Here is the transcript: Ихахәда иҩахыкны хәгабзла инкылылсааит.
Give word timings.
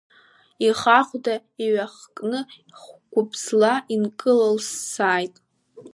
Ихахәда 0.65 1.35
иҩахыкны 1.63 2.39
хәгабзла 2.81 3.73
инкылылсааит. 3.93 5.35